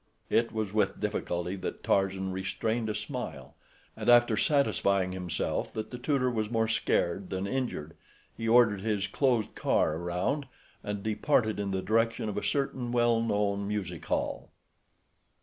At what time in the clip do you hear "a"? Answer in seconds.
2.89-2.95, 12.37-12.41